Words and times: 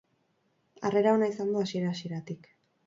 Harrera 0.89 1.13
ona 1.19 1.31
izan 1.35 1.55
du 1.55 1.63
hasiera-hasieratik. 1.67 2.53